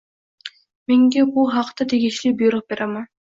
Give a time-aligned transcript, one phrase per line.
[0.91, 1.03] Men
[1.35, 3.07] bu haqda tegishli buyruq beraman.